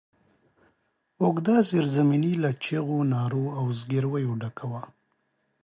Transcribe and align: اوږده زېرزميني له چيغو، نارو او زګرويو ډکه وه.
اوږده 1.21 1.55
زېرزميني 1.69 2.33
له 2.43 2.51
چيغو، 2.63 2.99
نارو 3.13 3.45
او 3.57 3.65
زګرويو 3.79 4.31
ډکه 4.41 4.65
وه. 4.71 4.83